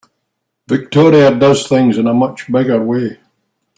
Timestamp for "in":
1.95-2.07